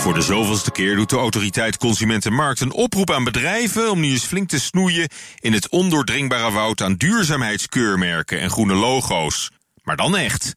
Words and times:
Voor 0.00 0.14
de 0.14 0.20
zoveelste 0.20 0.70
keer 0.70 0.96
doet 0.96 1.10
de 1.10 1.16
autoriteit 1.16 1.76
Consumentenmarkt 1.76 2.60
een 2.60 2.72
oproep 2.72 3.10
aan 3.10 3.24
bedrijven 3.24 3.90
om 3.90 4.00
nu 4.00 4.10
eens 4.10 4.24
flink 4.24 4.48
te 4.48 4.60
snoeien 4.60 5.08
in 5.38 5.52
het 5.52 5.68
ondoordringbare 5.68 6.50
woud 6.50 6.82
aan 6.82 6.94
duurzaamheidskeurmerken 6.94 8.40
en 8.40 8.50
groene 8.50 8.74
logo's. 8.74 9.50
Maar 9.82 9.96
dan 9.96 10.16
echt. 10.16 10.54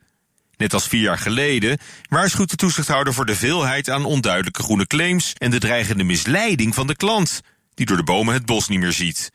Net 0.58 0.74
als 0.74 0.88
vier 0.88 1.02
jaar 1.02 1.18
geleden 1.18 1.78
waarschuwt 2.10 2.50
de 2.50 2.56
toezichthouder 2.56 3.14
voor 3.14 3.26
de 3.26 3.36
veelheid 3.36 3.90
aan 3.90 4.06
onduidelijke 4.06 4.64
groene 4.64 4.88
claims 4.88 5.34
en 5.34 5.52
de 5.52 5.60
dreigende 5.60 6.04
misleiding 6.04 6.76
van 6.76 6.88
de 6.88 6.96
klant, 6.96 7.42
die 7.74 7.86
door 7.86 7.98
de 7.98 8.04
bomen 8.04 8.34
het 8.34 8.46
bos 8.46 8.68
niet 8.68 8.80
meer 8.80 8.92
ziet. 8.92 9.32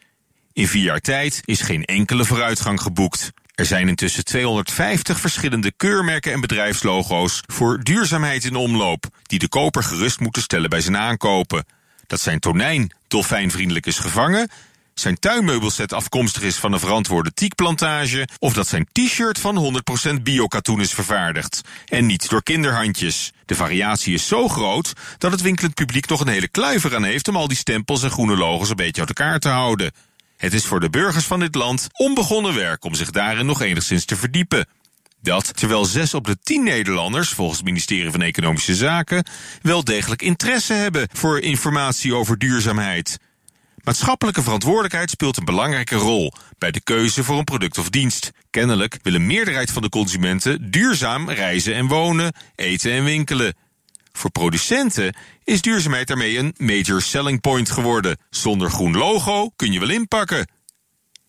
In 0.53 0.69
vier 0.69 0.84
jaar 0.84 1.01
tijd 1.01 1.41
is 1.45 1.61
geen 1.61 1.84
enkele 1.84 2.25
vooruitgang 2.25 2.81
geboekt. 2.81 3.33
Er 3.59 3.67
zijn 3.67 3.89
intussen 3.89 4.25
250 4.25 5.21
verschillende 5.21 5.73
keurmerken 5.77 6.33
en 6.33 6.41
bedrijfslogo's 6.41 7.41
voor 7.47 7.83
duurzaamheid 7.83 8.45
in 8.45 8.57
omloop, 8.57 9.07
die 9.23 9.39
de 9.39 9.48
koper 9.48 9.83
gerust 9.83 10.21
moeten 10.21 10.43
stellen 10.43 10.71
bij 10.71 10.81
zijn 10.81 10.97
aankopen. 10.97 11.65
Dat 12.07 12.21
zijn 12.21 12.39
tonijn 12.39 12.93
dolfijnvriendelijk 13.09 13.87
is 13.87 13.98
gevangen, 13.98 14.51
zijn 14.95 15.19
tuinmeubelset 15.19 15.93
afkomstig 15.93 16.43
is 16.43 16.57
van 16.57 16.73
een 16.73 16.81
verantwoorde 16.81 17.33
tiekplantage, 17.33 18.29
of 18.39 18.53
dat 18.53 18.69
zijn 18.69 18.89
t-shirt 18.93 19.39
van 19.39 19.83
100% 20.19 20.23
biokatoen 20.23 20.81
is 20.81 20.95
vervaardigd. 20.95 21.61
En 21.86 22.06
niet 22.06 22.29
door 22.29 22.42
kinderhandjes. 22.42 23.33
De 23.45 23.55
variatie 23.55 24.14
is 24.14 24.27
zo 24.27 24.48
groot 24.48 24.92
dat 25.19 25.33
het 25.33 25.41
winkelend 25.41 25.75
publiek 25.75 26.09
nog 26.09 26.20
een 26.20 26.29
hele 26.29 26.48
kluiver 26.48 26.95
aan 26.95 27.05
heeft 27.05 27.29
om 27.29 27.36
al 27.36 27.48
die 27.48 27.56
stempels 27.56 28.03
en 28.03 28.11
groene 28.11 28.36
logos 28.36 28.70
een 28.70 28.77
beetje 28.77 29.01
uit 29.01 29.19
elkaar 29.19 29.39
te 29.39 29.48
houden. 29.48 29.92
Het 30.39 30.53
is 30.53 30.64
voor 30.64 30.81
de 30.81 30.91
burgers 30.91 31.25
van 31.25 31.41
dit 31.41 31.55
land 31.55 31.89
onbegonnen 31.92 32.55
werk 32.55 32.84
om 32.84 32.94
zich 32.94 33.11
daarin 33.11 33.47
nog 33.47 33.62
enigszins 33.62 34.05
te 34.05 34.17
verdiepen. 34.17 34.67
Dat 35.20 35.56
terwijl 35.56 35.84
zes 35.84 36.14
op 36.14 36.27
de 36.27 36.39
tien 36.42 36.62
Nederlanders, 36.62 37.28
volgens 37.28 37.58
het 37.58 37.67
ministerie 37.67 38.11
van 38.11 38.22
Economische 38.22 38.75
Zaken, 38.75 39.25
wel 39.62 39.84
degelijk 39.84 40.22
interesse 40.22 40.72
hebben 40.72 41.08
voor 41.12 41.41
informatie 41.41 42.14
over 42.14 42.39
duurzaamheid. 42.39 43.19
Maatschappelijke 43.83 44.42
verantwoordelijkheid 44.42 45.11
speelt 45.11 45.36
een 45.36 45.45
belangrijke 45.45 45.97
rol 45.97 46.33
bij 46.58 46.70
de 46.70 46.80
keuze 46.80 47.25
voor 47.25 47.39
een 47.39 47.45
product 47.45 47.78
of 47.78 47.91
dienst. 47.91 48.30
Kennelijk 48.50 48.98
wil 49.02 49.14
een 49.14 49.27
meerderheid 49.27 49.70
van 49.70 49.83
de 49.83 49.89
consumenten 49.89 50.70
duurzaam 50.70 51.30
reizen 51.30 51.75
en 51.75 51.86
wonen, 51.86 52.33
eten 52.55 52.92
en 52.92 53.05
winkelen. 53.05 53.55
Voor 54.19 54.30
producenten 54.30 55.16
is 55.44 55.62
duurzaamheid 55.62 56.06
daarmee 56.06 56.38
een 56.38 56.55
major 56.56 57.02
selling 57.02 57.41
point 57.41 57.70
geworden. 57.70 58.19
Zonder 58.30 58.70
groen 58.70 58.97
logo 58.97 59.50
kun 59.56 59.72
je 59.72 59.80
wel 59.80 59.91
inpakken. 59.91 60.50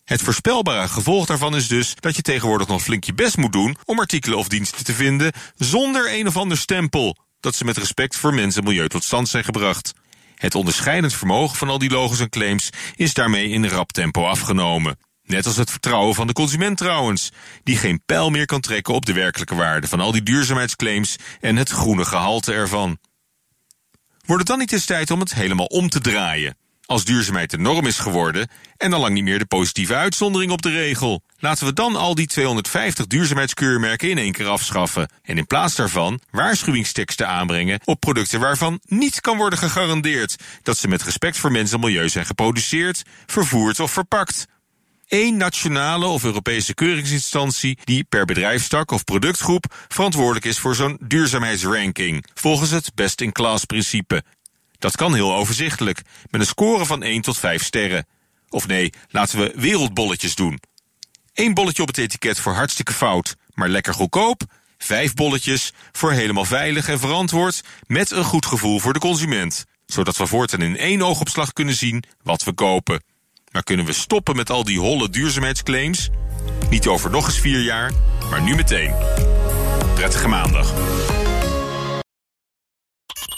Het 0.04 0.22
voorspelbare 0.22 0.88
gevolg 0.88 1.26
daarvan 1.26 1.56
is 1.56 1.68
dus 1.68 1.94
dat 1.94 2.16
je 2.16 2.22
tegenwoordig 2.22 2.68
nog 2.68 2.82
flink 2.82 3.04
je 3.04 3.14
best 3.14 3.36
moet 3.36 3.52
doen 3.52 3.76
om 3.84 3.98
artikelen 3.98 4.38
of 4.38 4.48
diensten 4.48 4.84
te 4.84 4.92
vinden 4.92 5.32
zonder 5.56 6.12
een 6.12 6.26
of 6.26 6.36
ander 6.36 6.58
stempel 6.58 7.16
dat 7.40 7.54
ze 7.54 7.64
met 7.64 7.76
respect 7.76 8.16
voor 8.16 8.34
mens 8.34 8.56
en 8.56 8.64
milieu 8.64 8.88
tot 8.88 9.04
stand 9.04 9.28
zijn 9.28 9.44
gebracht. 9.44 9.92
Het 10.34 10.54
onderscheidend 10.54 11.14
vermogen 11.14 11.56
van 11.56 11.68
al 11.68 11.78
die 11.78 11.90
logos 11.90 12.20
en 12.20 12.28
claims 12.28 12.70
is 12.94 13.14
daarmee 13.14 13.48
in 13.48 13.66
rap 13.66 13.92
tempo 13.92 14.26
afgenomen. 14.26 14.98
Net 15.30 15.46
als 15.46 15.56
het 15.56 15.70
vertrouwen 15.70 16.14
van 16.14 16.26
de 16.26 16.32
consument 16.32 16.76
trouwens, 16.76 17.30
die 17.62 17.76
geen 17.76 18.02
pijl 18.06 18.30
meer 18.30 18.46
kan 18.46 18.60
trekken 18.60 18.94
op 18.94 19.06
de 19.06 19.12
werkelijke 19.12 19.54
waarde 19.54 19.88
van 19.88 20.00
al 20.00 20.12
die 20.12 20.22
duurzaamheidsclaims 20.22 21.16
en 21.40 21.56
het 21.56 21.70
groene 21.70 22.04
gehalte 22.04 22.52
ervan. 22.52 22.98
Wordt 24.18 24.38
het 24.38 24.46
dan 24.46 24.58
niet 24.58 24.72
eens 24.72 24.84
tijd 24.84 25.10
om 25.10 25.20
het 25.20 25.34
helemaal 25.34 25.66
om 25.66 25.88
te 25.88 26.00
draaien? 26.00 26.56
Als 26.86 27.04
duurzaamheid 27.04 27.50
de 27.50 27.58
norm 27.58 27.86
is 27.86 27.98
geworden 27.98 28.48
en 28.76 28.92
al 28.92 29.00
lang 29.00 29.14
niet 29.14 29.24
meer 29.24 29.38
de 29.38 29.46
positieve 29.46 29.94
uitzondering 29.94 30.52
op 30.52 30.62
de 30.62 30.70
regel. 30.70 31.22
Laten 31.36 31.66
we 31.66 31.72
dan 31.72 31.96
al 31.96 32.14
die 32.14 32.26
250 32.26 33.06
duurzaamheidskeurmerken 33.06 34.10
in 34.10 34.18
één 34.18 34.32
keer 34.32 34.46
afschaffen. 34.46 35.08
En 35.22 35.38
in 35.38 35.46
plaats 35.46 35.74
daarvan 35.74 36.20
waarschuwingsteksten 36.30 37.28
aanbrengen 37.28 37.80
op 37.84 38.00
producten 38.00 38.40
waarvan 38.40 38.80
niet 38.84 39.20
kan 39.20 39.36
worden 39.36 39.58
gegarandeerd 39.58 40.36
dat 40.62 40.78
ze 40.78 40.88
met 40.88 41.02
respect 41.02 41.38
voor 41.38 41.52
mens 41.52 41.72
en 41.72 41.80
milieu 41.80 42.08
zijn 42.08 42.26
geproduceerd, 42.26 43.02
vervoerd 43.26 43.80
of 43.80 43.92
verpakt. 43.92 44.46
Eén 45.10 45.36
nationale 45.36 46.06
of 46.06 46.24
Europese 46.24 46.74
keuringsinstantie 46.74 47.78
die 47.84 48.04
per 48.04 48.24
bedrijfstak 48.24 48.90
of 48.90 49.04
productgroep 49.04 49.64
verantwoordelijk 49.88 50.44
is 50.44 50.58
voor 50.58 50.74
zo'n 50.74 50.98
duurzaamheidsranking, 51.00 52.24
volgens 52.34 52.70
het 52.70 52.94
best-in-class 52.94 53.64
principe. 53.64 54.22
Dat 54.78 54.96
kan 54.96 55.14
heel 55.14 55.34
overzichtelijk, 55.34 56.02
met 56.28 56.40
een 56.40 56.46
score 56.46 56.86
van 56.86 57.02
1 57.02 57.22
tot 57.22 57.38
5 57.38 57.64
sterren. 57.64 58.06
Of 58.48 58.66
nee, 58.66 58.92
laten 59.08 59.38
we 59.38 59.52
wereldbolletjes 59.54 60.34
doen. 60.34 60.60
Eén 61.34 61.54
bolletje 61.54 61.82
op 61.82 61.88
het 61.88 61.98
etiket 61.98 62.40
voor 62.40 62.52
hartstikke 62.52 62.92
fout, 62.92 63.36
maar 63.54 63.68
lekker 63.68 63.94
goedkoop. 63.94 64.42
Vijf 64.78 65.14
bolletjes 65.14 65.72
voor 65.92 66.12
helemaal 66.12 66.44
veilig 66.44 66.88
en 66.88 66.98
verantwoord, 66.98 67.60
met 67.86 68.10
een 68.10 68.24
goed 68.24 68.46
gevoel 68.46 68.78
voor 68.78 68.92
de 68.92 68.98
consument. 68.98 69.64
Zodat 69.86 70.16
we 70.16 70.26
voortaan 70.26 70.62
in 70.62 70.76
één 70.76 71.02
oogopslag 71.02 71.52
kunnen 71.52 71.74
zien 71.74 72.04
wat 72.22 72.44
we 72.44 72.52
kopen. 72.52 73.09
Maar 73.50 73.62
kunnen 73.62 73.86
we 73.86 73.92
stoppen 73.92 74.36
met 74.36 74.50
al 74.50 74.64
die 74.64 74.78
holle 74.78 75.08
duurzaamheidsclaims? 75.08 76.10
Niet 76.70 76.86
over 76.86 77.10
nog 77.10 77.26
eens 77.26 77.40
vier 77.40 77.60
jaar, 77.60 77.92
maar 78.30 78.42
nu 78.42 78.54
meteen. 78.54 78.94
Prettige 79.94 80.28
maandag. 80.28 80.72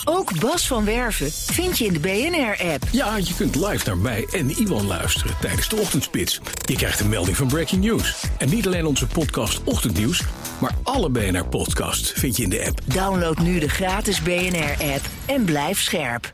Ook 0.04 0.40
Bas 0.40 0.66
van 0.66 0.84
Werven 0.84 1.32
vind 1.32 1.78
je 1.78 1.84
in 1.84 1.92
de 1.92 2.00
BNR-app. 2.00 2.82
Ja, 2.90 3.16
je 3.16 3.34
kunt 3.36 3.54
live 3.54 3.86
naar 3.86 3.98
mij 3.98 4.26
en 4.32 4.50
Iwan 4.50 4.86
luisteren 4.86 5.36
tijdens 5.40 5.68
de 5.68 5.76
ochtendspits. 5.76 6.40
Je 6.64 6.76
krijgt 6.76 7.00
een 7.00 7.08
melding 7.08 7.36
van 7.36 7.48
Breaking 7.48 7.84
News. 7.84 8.24
En 8.38 8.48
niet 8.48 8.66
alleen 8.66 8.86
onze 8.86 9.06
podcast 9.06 9.64
Ochtendnieuws, 9.64 10.22
maar 10.60 10.74
alle 10.82 11.10
BNR-podcasts 11.10 12.12
vind 12.12 12.36
je 12.36 12.42
in 12.42 12.50
de 12.50 12.66
app. 12.66 12.80
Download 12.84 13.38
nu 13.38 13.58
de 13.58 13.68
gratis 13.68 14.22
BNR-app 14.22 15.04
en 15.26 15.44
blijf 15.44 15.80
scherp. 15.80 16.32